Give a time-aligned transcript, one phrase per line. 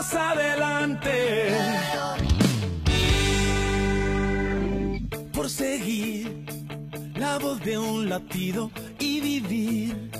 [0.00, 1.48] Vamos adelante.
[5.34, 6.46] Por seguir
[7.16, 10.10] la voz de un latido y vivir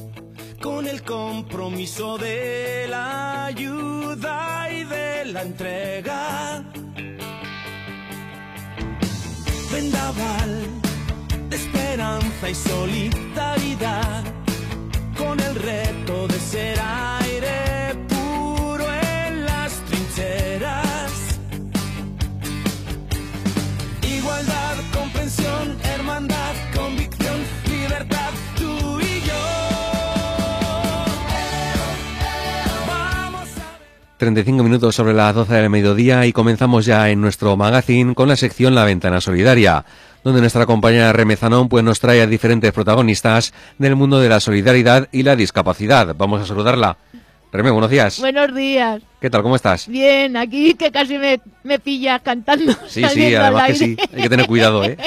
[0.61, 6.63] con el compromiso de la ayuda y de la entrega.
[9.73, 10.67] Vendaval
[11.49, 14.30] de esperanza y solidaridad
[34.21, 38.37] 35 minutos sobre las 12 del mediodía y comenzamos ya en nuestro magazine con la
[38.37, 39.87] sección La Ventana Solidaria,
[40.23, 45.09] donde nuestra compañera Remezanón pues, nos trae a diferentes protagonistas del mundo de la solidaridad
[45.11, 46.15] y la discapacidad.
[46.19, 46.99] Vamos a saludarla.
[47.51, 48.21] Reme, buenos días.
[48.21, 49.01] Buenos días.
[49.23, 49.43] ¿Qué tal?
[49.43, 49.89] ¿Cómo estás?
[49.89, 52.75] Bien, aquí que casi me, me pillas cantando.
[52.89, 53.97] Sí, sí, además que sí.
[54.15, 54.99] Hay que tener cuidado, ¿eh?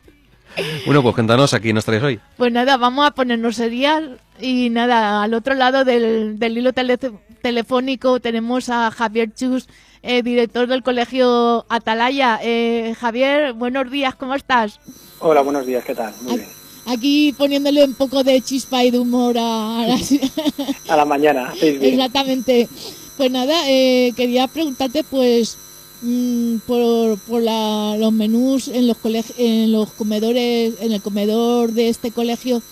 [0.86, 2.18] bueno, pues cuéntanos, aquí nos traes hoy.
[2.38, 6.98] Pues nada, vamos a ponernos serial y nada, al otro lado del, del hilo tele-
[7.40, 9.66] telefónico tenemos a Javier Chus,
[10.02, 12.38] eh, director del colegio Atalaya.
[12.42, 14.78] Eh, Javier, buenos días, ¿cómo estás?
[15.20, 16.14] Hola, buenos días, ¿qué tal?
[16.22, 16.48] Muy bien.
[16.86, 19.86] Aquí poniéndole un poco de chispa y de humor a,
[20.88, 21.52] la mañana.
[21.60, 22.68] Exactamente.
[23.16, 25.58] Pues nada, eh, quería preguntarte, pues,
[26.02, 28.96] mm, por, por la- los menús en los
[29.36, 32.62] en los comedores, en el comedor de este colegio,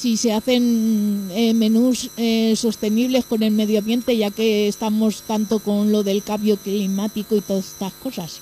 [0.00, 5.58] si se hacen eh, menús eh, sostenibles con el medio ambiente, ya que estamos tanto
[5.58, 8.40] con lo del cambio climático y todas estas cosas.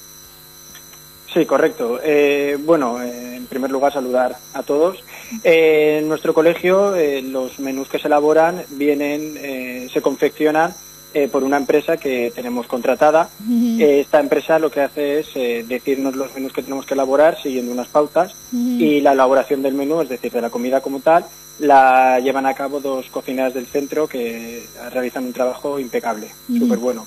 [1.35, 1.99] Sí, correcto.
[2.03, 5.03] Eh, bueno, eh, en primer lugar saludar a todos.
[5.43, 10.73] En nuestro colegio los menús que se elaboran vienen, se confeccionan
[11.15, 13.31] eh, por una empresa que tenemos contratada.
[13.79, 17.73] Esta empresa lo que hace es eh, decirnos los menús que tenemos que elaborar siguiendo
[17.73, 21.25] unas pautas y la elaboración del menú, es decir, de la comida como tal,
[21.59, 26.59] la llevan a cabo dos cocineras del centro que realizan un trabajo impecable, Ujú.
[26.61, 27.07] súper bueno.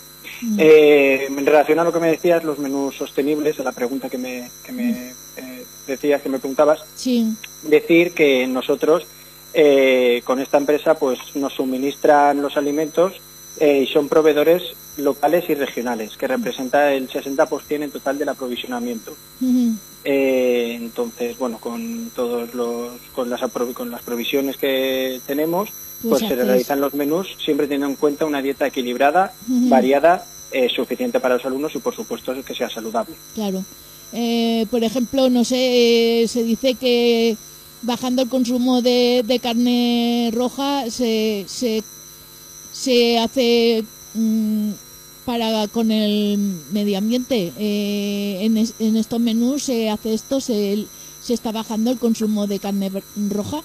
[0.57, 4.17] Eh, en relación a lo que me decías, los menús sostenibles, a la pregunta que
[4.17, 7.33] me, que me eh, decías, que me preguntabas, Sí.
[7.63, 9.05] decir que nosotros
[9.53, 13.13] eh, con esta empresa pues nos suministran los alimentos
[13.59, 14.63] eh, y son proveedores
[14.97, 19.15] locales y regionales, que representa el 60% en total del aprovisionamiento.
[20.03, 23.41] Eh, entonces, bueno, con todos los, con las,
[23.73, 25.69] con las provisiones que tenemos,
[26.01, 31.19] Pues se realizan los menús siempre teniendo en cuenta una dieta equilibrada, variada, eh, suficiente
[31.19, 33.15] para los alumnos y, por supuesto, que sea saludable.
[33.35, 33.63] Claro.
[34.13, 37.37] Eh, por ejemplo, no sé, se dice que
[37.83, 41.83] bajando el consumo de, de carne roja se, se,
[42.71, 43.83] se hace
[44.13, 44.71] mm,
[45.25, 46.37] para con el
[46.71, 47.51] medio ambiente.
[47.57, 50.85] Eh, en, es- en estos menús se hace esto, se,
[51.21, 52.91] se está bajando el consumo de carne
[53.29, 53.61] roja.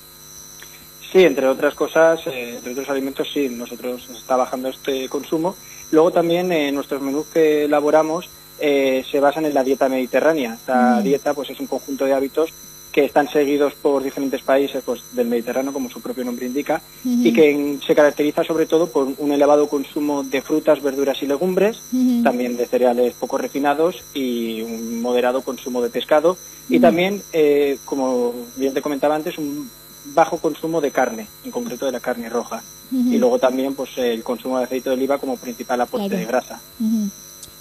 [1.12, 5.54] Sí, entre otras cosas, eh, entre otros alimentos, sí, nosotros está bajando este consumo.
[5.92, 8.28] Luego también eh, nuestros menús que elaboramos
[8.58, 10.54] eh, se basan en la dieta mediterránea.
[10.54, 11.04] Esta Mm.
[11.04, 12.50] dieta pues es un conjunto de hábitos
[12.96, 17.30] que están seguidos por diferentes países pues, del Mediterráneo, como su propio nombre indica, y
[17.30, 21.76] que en- se caracteriza sobre todo por un elevado consumo de frutas, verduras y legumbres,
[22.24, 26.38] también de cereales poco refinados y un moderado consumo de pescado
[26.70, 29.68] y también, eh, como bien te comentaba antes, un
[30.14, 32.62] bajo consumo de carne, en concreto de la carne roja.
[32.90, 36.20] Y luego también pues el consumo de aceite de oliva como principal aporte Claro.
[36.20, 36.60] de grasa.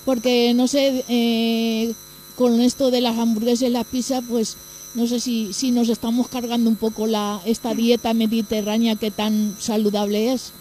[0.06, 1.94] Porque no sé, eh,
[2.38, 4.56] con esto de las hamburguesas y la pizza, pues
[4.96, 9.56] no sé si, si nos estamos cargando un poco la esta dieta mediterránea que tan
[9.60, 10.54] saludable es.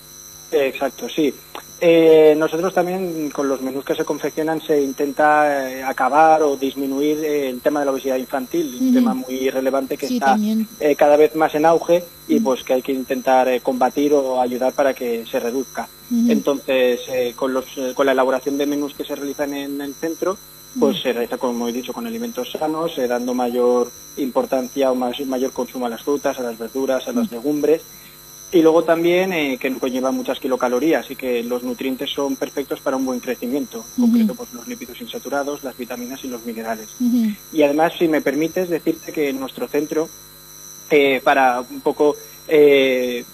[0.53, 1.33] Exacto, sí.
[1.81, 7.19] Eh, nosotros también con los menús que se confeccionan se intenta eh, acabar o disminuir
[7.19, 10.39] eh, el tema de la obesidad infantil, un tema muy relevante que Sí, está
[10.81, 14.41] eh, cada vez más en auge y pues que hay que intentar eh, combatir o
[14.41, 15.89] ayudar para que se reduzca.
[16.29, 17.01] Entonces,
[17.35, 17.65] con, los,
[17.95, 20.39] con la elaboración de menús que se realizan en el centro,
[20.79, 25.21] pues se realiza, como he dicho, con alimentos sanos, eh, dando mayor importancia o más,
[25.27, 27.83] mayor consumo a las frutas, a las verduras, a las legumbres.
[28.53, 32.97] Y luego también eh, que conlleva muchas kilocalorías y que los nutrientes son perfectos para
[32.97, 36.89] un buen crecimiento, en concreto pues, los lípidos insaturados, las vitaminas y los minerales.
[37.53, 40.09] Y además, si me permites decirte que en nuestro centro,
[40.91, 42.15] eh, para un poco
[42.47, 43.25] eh,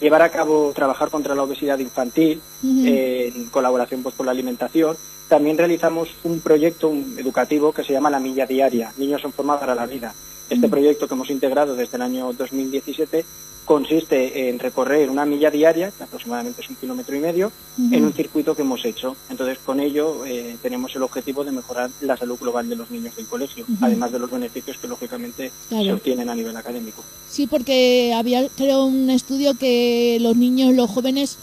[0.00, 4.96] llevar a cabo, trabajar contra la obesidad infantil, eh, en colaboración pues, con la alimentación,
[5.28, 9.74] también realizamos un proyecto educativo que se llama La Milla Diaria, Niños en Forma para
[9.74, 10.14] la Vida.
[10.48, 10.70] Este Mm.
[10.70, 13.24] proyecto que hemos integrado desde el año 2017
[13.64, 17.50] consiste en recorrer una milla diaria, que aproximadamente es un kilómetro y medio,
[17.90, 19.16] en un circuito que hemos hecho.
[19.28, 23.16] Entonces, con ello eh, tenemos el objetivo de mejorar la salud global de los niños
[23.16, 25.84] del colegio, además de los beneficios que lógicamente Claro.
[25.84, 27.02] se obtienen a nivel académico.
[27.28, 31.36] Sí, porque había, creo, un estudio que los niños, los jóvenes,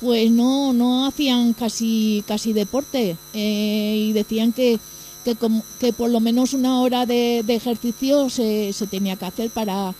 [0.00, 4.78] pues no, no hacían casi, casi deporte eh, y decían que,
[5.24, 5.36] que,
[5.80, 9.94] que por lo menos una hora de, de ejercicio se, se tenía que hacer para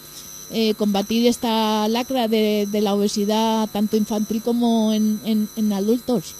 [0.50, 6.34] eh, combatir esta lacra de, de la obesidad tanto infantil como en, en, en adultos.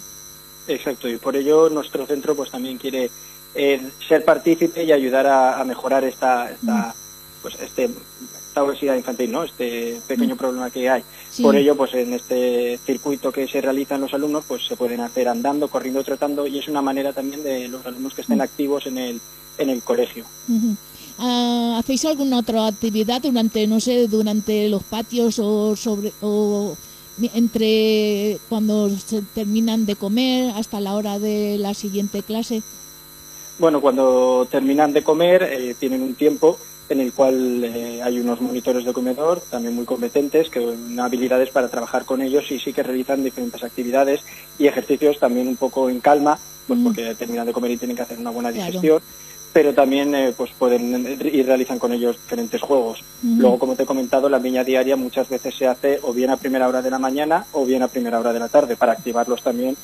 [0.67, 3.09] Exacto, y por ello nuestro centro pues también quiere
[3.55, 6.93] eh, ser partícipe y ayudar a, a mejorar esta, esta,
[7.41, 7.89] pues este,
[8.57, 9.43] esta obesidad infantil, ¿no?
[9.43, 11.03] Este pequeño problema que hay.
[11.29, 11.43] Sí.
[11.43, 15.27] Por ello, pues en este circuito que se realizan los alumnos, pues se pueden hacer
[15.27, 18.97] andando, corriendo, trotando y es una manera también de los alumnos que estén activos en
[18.97, 19.21] el,
[19.59, 20.25] en el colegio.
[21.19, 26.75] Ah, ¿Hacéis alguna otra actividad durante, no sé, durante los patios o sobre o
[27.33, 32.63] entre cuando se terminan de comer hasta la hora de la siguiente clase?
[33.59, 36.57] Bueno, cuando terminan de comer eh, tienen un tiempo
[36.89, 41.49] en el cual eh, hay unos monitores de comedor también muy competentes que tienen habilidades
[41.49, 44.21] para trabajar con ellos y sí que realizan diferentes actividades
[44.57, 46.37] y ejercicios también un poco en calma,
[46.67, 46.83] pues Mm.
[46.83, 48.65] porque terminan de comer y tienen que hacer una buena Claro.
[48.67, 49.01] digestión,
[49.53, 52.99] pero también eh, pues pueden y realizan con ellos diferentes juegos.
[53.23, 53.41] Ujú.
[53.41, 56.37] Luego, como te he comentado, la viña diaria muchas veces se hace o bien a
[56.37, 59.41] primera hora de la mañana o bien a primera hora de la tarde para activarlos
[59.41, 59.75] también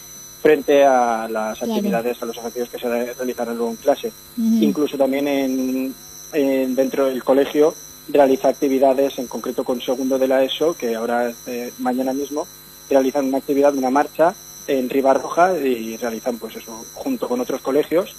[0.41, 1.73] frente a las Claro.
[1.73, 4.11] actividades, a los ejercicios que se re- realizarán luego en clase.
[4.37, 5.95] Incluso también en,
[6.33, 7.73] en- dentro del colegio
[8.09, 12.45] realiza actividades, en concreto con segundo de la ESO, que ahora eh, mañana mismo
[12.89, 14.33] realizan una actividad, una marcha
[14.67, 18.15] en Ribarroja y realizan pues eso junto con otros colegios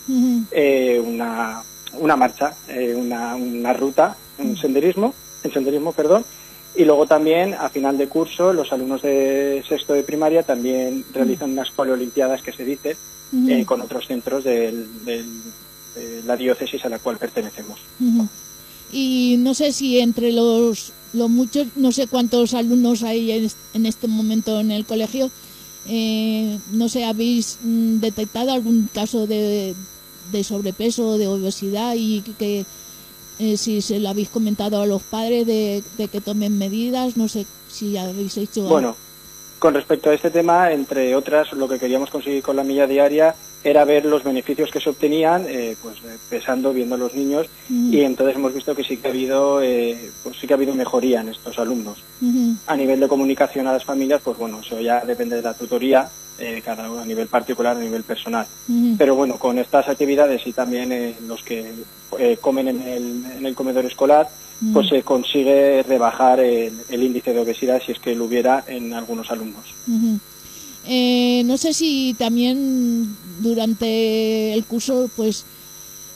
[0.51, 1.63] eh, una,
[1.99, 6.25] una marcha, eh, una, una ruta, un senderismo, en senderismo, perdón,
[6.77, 11.51] y luego también a final de curso los alumnos de sexto de primaria también realizan
[11.53, 12.97] unas poliolimpiadas que se dice
[13.51, 15.27] eh, con otros centros del- del-
[15.95, 17.79] de la diócesis a la cual pertenecemos.
[18.93, 23.57] Y no sé si entre los, los muchos, no sé cuántos alumnos hay en, est-
[23.75, 25.31] en este momento en el colegio,
[25.89, 29.75] eh, no sé, ¿habéis mm, detectado algún caso de,
[30.33, 32.65] de sobrepeso o de obesidad y que,
[33.41, 37.17] eh, si se lo habéis comentado a los padres de, de que tomen medidas?
[37.17, 38.71] No sé si habéis hecho algo.
[38.71, 38.97] Bueno,
[39.59, 43.35] con respecto a este tema, entre otras, lo que queríamos conseguir con la milla diaria
[43.65, 47.47] era ver los beneficios que se obtenían, eh, pues eh, pesando, viendo a los niños,
[47.71, 47.93] Ujú.
[47.93, 50.75] y entonces hemos visto que sí que ha habido, eh, pues sí que ha habido
[50.75, 51.99] mejoría en estos alumnos.
[52.67, 56.09] A nivel de comunicación a las familias, pues bueno, eso ya depende de la tutoría,
[56.39, 58.47] eh, cada uno a nivel particular, a nivel personal.
[58.69, 58.97] Ujú.
[58.99, 61.73] Pero bueno, con estas actividades y también los que
[62.41, 64.29] comen en el, en el comedor escolar,
[64.73, 68.93] pues se consigue rebajar el, el índice de obesidad si es que lo hubiera en
[68.93, 69.65] algunos alumnos.
[70.87, 75.45] Eh, no sé si también durante el curso pues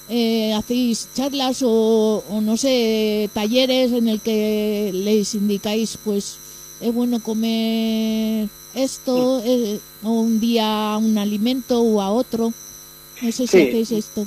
[0.09, 6.39] eh, hacéis charlas o, o no sé talleres en el que les indicáis pues
[6.81, 12.53] es bueno comer esto eh, o un día a un alimento o a otro
[13.23, 13.69] no sé si Sí.
[13.69, 14.27] hacéis esto.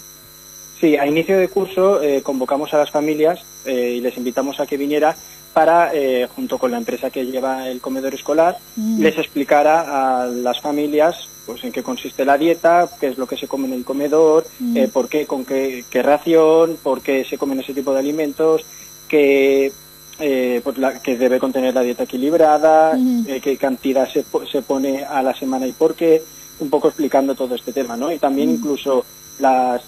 [0.80, 4.66] Sí, a inicio de curso eh, convocamos a las familias eh, y les invitamos a
[4.66, 5.16] que viniera
[5.54, 9.02] para, eh, junto con la empresa que lleva el comedor escolar, Mm.
[9.02, 13.36] les explicara a las familias pues en qué consiste la dieta, qué es lo que
[13.36, 14.78] se come en el comedor, Mm.
[14.78, 18.62] eh, por qué, con qué, qué ración, por qué se comen ese tipo de alimentos,
[19.10, 19.72] qué,
[20.20, 23.24] eh, pues la- que debe contener la dieta equilibrada, Ujú.
[23.28, 26.22] eh, qué cantidad se, se pone a la semana y por qué,
[26.60, 28.12] un poco explicando todo este tema, ¿no?
[28.12, 29.04] Y también incluso
[29.40, 29.82] las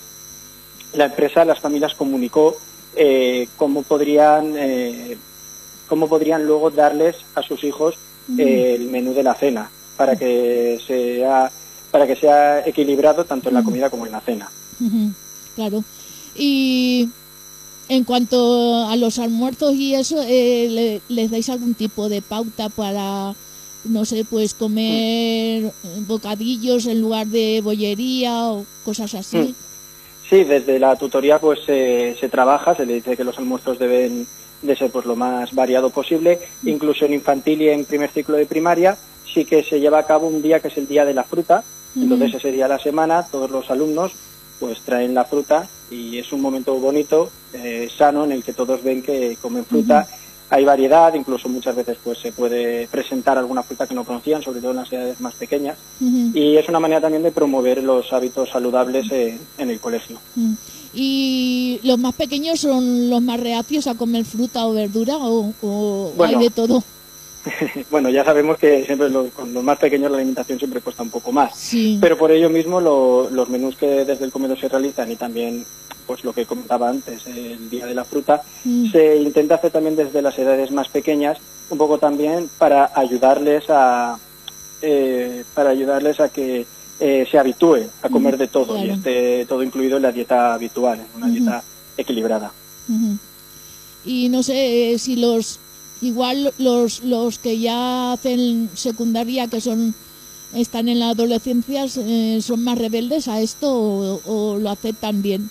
[0.93, 2.55] la empresa, las familias comunicó
[2.95, 5.17] eh, cómo podrían eh,
[5.93, 7.93] cómo podrían luego darles a sus hijos
[8.39, 11.51] eh, el menú de la cena para que sea
[11.91, 14.49] para que sea equilibrado tanto en la comida como en la cena.
[15.53, 15.83] Claro.
[16.35, 17.09] Y
[17.89, 22.69] en cuanto a los almuerzos y eso, eh, le- ¿les dais algún tipo de pauta
[22.69, 23.35] para,
[23.83, 25.71] no sé, pues comer
[26.07, 29.37] bocadillos en lugar de bollería o cosas así?
[29.37, 29.53] Mm.
[30.29, 34.25] Sí, desde la tutoría pues eh, se trabaja, se le dice que los almuerzos deben
[34.61, 38.45] de ser pues lo más variado posible, incluso en infantil y en primer ciclo de
[38.45, 41.23] primaria sí que se lleva a cabo un día que es el día de la
[41.23, 41.63] fruta,
[41.95, 44.13] entonces ese día a la semana todos los alumnos
[44.59, 48.81] pues traen la fruta y es un momento bonito, eh, sano en el que todos
[48.83, 50.07] ven que comen fruta.
[50.53, 54.61] Hay variedad, incluso muchas veces pues se puede presentar alguna fruta que no conocían, sobre
[54.61, 55.79] todo en las edades más pequeñas.
[55.99, 60.19] Y es una manera también de promover los hábitos saludables eh, en el colegio.
[60.93, 66.13] ¿Y los más pequeños son los más reacios a comer fruta o verdura o, o
[66.15, 66.37] Bueno.
[66.37, 66.83] hay de todo?
[67.91, 71.09] bueno, ya sabemos que siempre lo- con los más pequeños la alimentación siempre cuesta un
[71.09, 71.55] poco más.
[71.57, 71.97] Sí.
[72.01, 75.65] Pero por ello mismo lo- los menús que desde el comedor se realizan y también
[76.05, 78.91] pues lo que comentaba antes, el día de la fruta, Mm.
[78.91, 81.37] se intenta hacer también desde las edades más pequeñas,
[81.69, 84.17] un poco también para ayudarles a
[84.81, 86.65] eh, para ayudarles a que
[86.99, 90.99] eh, se habitúe a comer de todo y esté todo incluido en la dieta habitual,
[90.99, 91.63] en una dieta
[91.97, 92.51] equilibrada.
[94.05, 95.59] Y no sé eh, si los
[96.03, 99.95] igual los los que ya hacen secundaria que son
[100.53, 105.49] están en la adolescencia eh, son más rebeldes a esto o, o lo aceptan bien.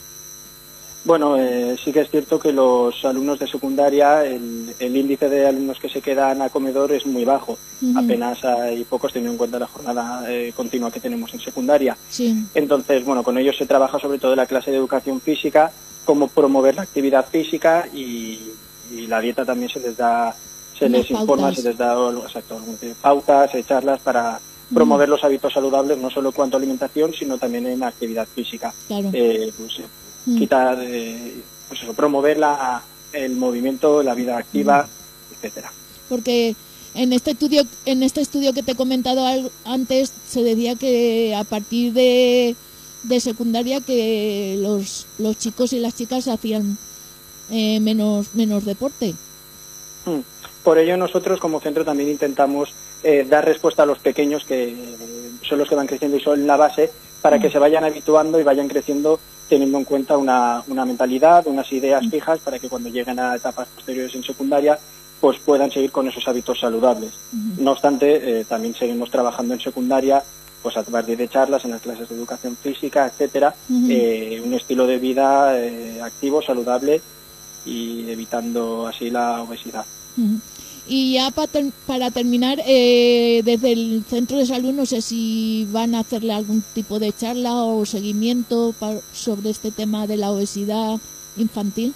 [1.04, 5.48] Bueno, eh, sí que es cierto que los alumnos de secundaria, el, el índice de
[5.48, 7.58] alumnos que se quedan a comedor es muy bajo.
[7.96, 11.96] Apenas hay pocos teniendo en cuenta la jornada eh, continua que tenemos en secundaria.
[12.08, 12.44] Sí.
[12.54, 15.72] Entonces, bueno, con ellos se trabaja sobre todo la clase de educación física,
[16.04, 18.38] cómo promover la actividad física y,
[18.94, 20.34] y la dieta también se les da,
[20.78, 21.56] se les informa, pautas.
[21.62, 21.94] se les da
[22.26, 22.60] exacto,
[23.00, 24.40] pautas, eh, charlas para
[24.72, 28.72] promover los hábitos saludables, no solo en cuanto a alimentación, sino también en actividad física.
[28.88, 29.10] Claro.
[29.12, 29.82] Eh, pues, eh,
[30.24, 30.38] Mm.
[30.38, 31.34] quitar, eh,
[31.68, 32.80] pues eso, promover la,
[33.12, 35.34] el movimiento, la vida activa, Mm.
[35.34, 35.72] etcétera.
[36.08, 36.54] Porque
[36.94, 39.26] en este estudio en este estudio que te he comentado
[39.64, 42.54] antes se decía que a partir de,
[43.02, 46.78] de secundaria que los, los chicos y las chicas hacían
[47.52, 49.14] eh, menos menos deporte.
[50.06, 50.20] Mm.
[50.64, 54.76] Por ello nosotros como centro también intentamos eh, dar respuesta a los pequeños que eh,
[55.42, 56.90] son los que van creciendo y son la base
[57.20, 61.70] para que se vayan habituando y vayan creciendo teniendo en cuenta una, una mentalidad, unas
[61.72, 64.78] ideas fijas para que cuando lleguen a etapas posteriores en secundaria
[65.20, 67.12] pues puedan seguir con esos hábitos saludables.
[67.58, 70.22] No obstante, eh, también seguimos trabajando en secundaria
[70.62, 73.54] pues a partir de charlas en las clases de educación física, etcétera,
[73.88, 77.00] eh, un estilo de vida eh, activo, saludable
[77.64, 79.84] y evitando así la obesidad.
[80.88, 85.66] Y ya pa ter- para terminar, eh, desde el centro de salud no sé si
[85.70, 88.74] van a hacerle algún tipo de charla o seguimiento
[89.12, 90.98] sobre este tema de la obesidad
[91.36, 91.94] infantil.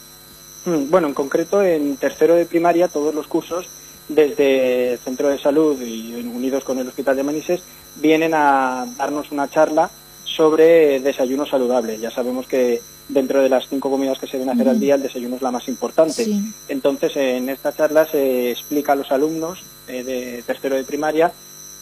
[0.64, 3.66] Mm, Bueno, en concreto en tercero de primaria todos los cursos
[4.08, 7.61] desde el centro de salud y unidos con el hospital de Manises
[7.96, 9.90] vienen a darnos una charla
[10.25, 11.99] sobre desayuno saludable.
[11.99, 14.85] Ya sabemos que dentro de las cinco comidas que se deben hacer al Ujú.
[14.85, 16.25] día el desayuno es la más importante.
[16.25, 16.53] Sí.
[16.69, 21.31] Entonces en esta charla se explica a los alumnos eh, de tercero de primaria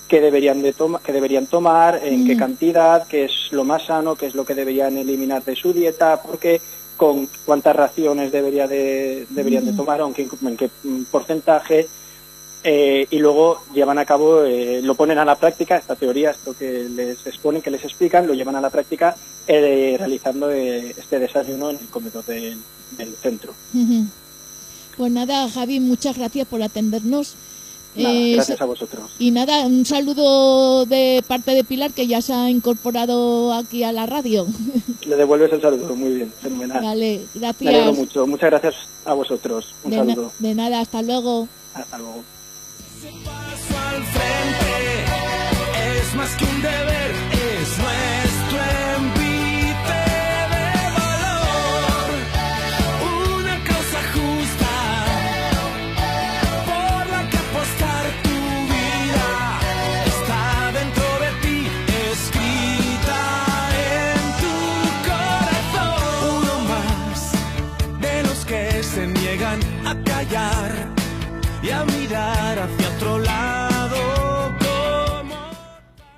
[0.08, 2.38] qué deberían de toma- qué deberían tomar, en qué Mm.
[2.38, 6.20] cantidad, qué es lo más sano, qué es lo que deberían eliminar de su dieta,
[6.22, 6.60] porque
[6.98, 9.76] con cuántas raciones debería de, deberían de Mm.
[9.76, 11.88] tomar, aunque en qué mm, porcentaje,
[12.64, 16.56] eh, y luego llevan a cabo, eh, lo ponen a la práctica, esta teoría, esto
[16.56, 19.14] que les exponen, que les explican, lo llevan a la práctica
[19.46, 22.58] eh, realizando eh, este desayuno en el comedor del,
[22.96, 23.52] del centro.
[24.96, 27.34] Pues nada, Javi, muchas gracias por atendernos.
[27.96, 29.10] Nada, Eh, gracias a vosotros.
[29.20, 33.92] Y nada, un saludo de parte de Pilar que ya se ha incorporado aquí a
[33.92, 34.46] la radio.
[35.06, 36.82] Le devuelves el saludo, muy bien, fenomenal.
[36.82, 37.96] Vale, Me alegro gracias.
[37.96, 38.26] mucho.
[38.26, 39.74] Muchas gracias a vosotros.
[39.84, 40.32] Un De, na- saludo.
[40.40, 41.46] de nada, hasta luego.
[41.74, 42.22] Hasta luego.
[43.24, 45.04] Paso al frente.
[45.98, 47.33] Es más que un deber,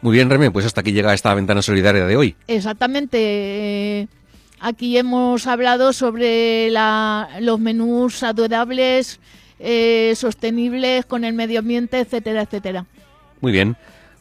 [0.07, 2.37] Muy bien, Reme, pues hasta aquí llega esta ventana solidaria de hoy.
[2.47, 3.19] Exactamente.
[3.21, 4.09] eh,
[4.61, 9.19] Aquí hemos hablado sobre la- los menús saludables,
[9.59, 12.85] eh, sostenibles con el medio ambiente, etcétera, etcétera.
[13.41, 13.77] Muy bien.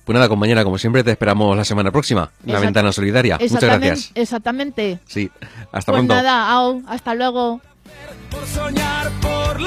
[0.05, 2.31] Pues nada, compañera, como siempre, te esperamos la semana próxima.
[2.47, 3.37] en La ventana solidaria.
[3.39, 4.11] Muchas gracias.
[4.15, 4.97] Exactamente.
[5.05, 5.29] Sí,
[5.71, 6.15] hasta Pues pronto.
[6.15, 7.61] nada, au, hasta luego.
[8.31, 9.61] por soñar, por